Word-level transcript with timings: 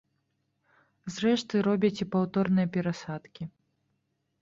Зрэшты, 1.17 1.55
робяць 1.69 1.93
і 2.07 2.09
паўторныя 2.17 2.67
перасадкі. 2.79 3.43